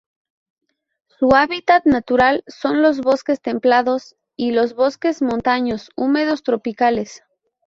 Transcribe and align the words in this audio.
Su 1.19 1.35
hábitat 1.35 1.85
natural 1.85 2.43
son 2.47 2.81
los 2.81 3.01
bosques 3.01 3.39
templados, 3.39 4.15
y 4.35 4.51
los 4.51 4.73
bosques 4.73 5.21
montanos 5.21 5.91
húmedos 5.95 6.41
tropicales. 6.41 7.21